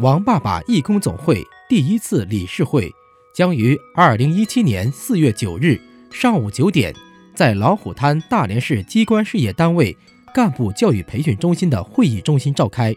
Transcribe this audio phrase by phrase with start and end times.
[0.00, 2.92] 王爸爸义工总会第一次理事会
[3.32, 5.80] 将于二零一七年四月九日
[6.10, 6.92] 上午九点，
[7.32, 9.96] 在老虎滩大连市机关事业单位
[10.34, 12.94] 干部教育培训中心的会议中心召开。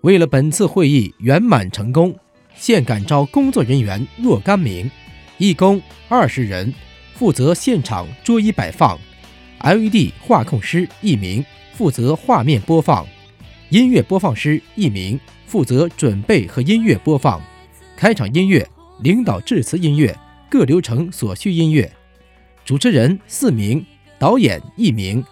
[0.00, 2.18] 为了本次会议圆满成功，
[2.56, 4.90] 现感召工作人员若干名，
[5.36, 6.72] 义工二十人，
[7.14, 8.98] 负责现场桌椅摆放
[9.60, 11.44] ；LED 画控师一名，
[11.74, 13.04] 负责画面播放；
[13.70, 15.18] 音乐播放师一名。
[15.46, 17.42] 负责准备和音乐播放，
[17.96, 18.64] 开场音乐、
[19.02, 20.16] 领导致辞音乐、
[20.48, 21.90] 各流程所需音乐，
[22.64, 23.84] 主持人四名，
[24.16, 25.24] 导演一名，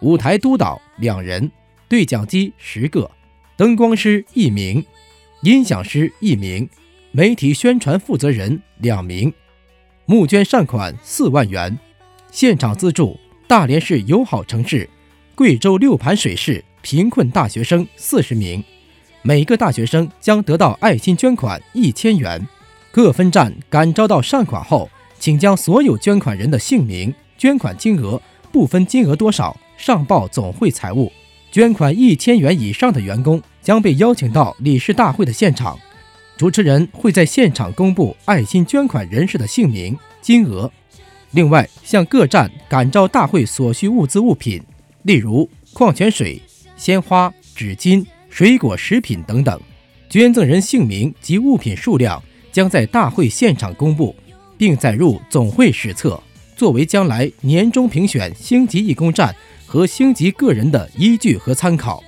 [0.00, 1.48] 舞台督导两人，
[1.88, 3.08] 对讲机十个，
[3.56, 4.84] 灯光师一名，
[5.42, 6.68] 音响师一名，
[7.12, 9.32] 媒体宣传负责人两名。
[10.04, 11.78] 募捐善款四万元，
[12.32, 14.90] 现场资助大连市友好城市、
[15.36, 18.62] 贵州六盘水市贫困大学生四十名。
[19.22, 22.46] 每个大学生将得到爱心捐款一千元。
[22.90, 31.12] 各分站感召到善款后，请将所有捐款人的姓名、捐款金额不分金额多少上报总会财务。
[31.52, 35.78] 捐款一千元以上的员工将被邀请到理事大会的现场，
[36.36, 40.70] 主持人会在现场公布爱心捐款人士的姓名、金额。
[41.32, 44.62] 另外，向各站感召大会所需物资物品，
[45.02, 46.40] 例如矿泉水、
[46.80, 48.02] 鲜花、纸巾。
[48.30, 49.60] 水果、食品等等，
[50.08, 52.22] 捐赠人姓名及物品数量
[52.52, 54.14] 将在大会现场公布，
[54.56, 56.22] 并载入总会史册，
[56.54, 59.34] 作为将来年终评选星级义工站
[59.66, 62.00] 和星级个人的依据和参考。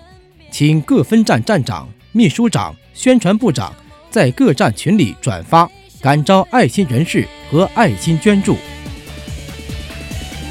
[0.53, 3.75] 请各分站站长、秘书长、宣传部长
[4.09, 5.69] 在各站群里转发，
[6.01, 8.57] 感召爱心人士和爱心捐助。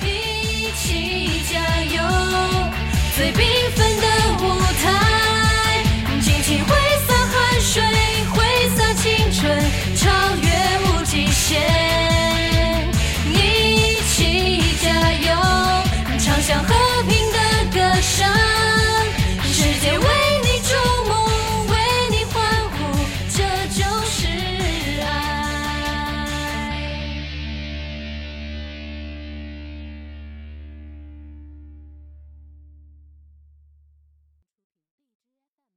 [0.03, 2.03] 一起加油，
[3.15, 3.60] 最。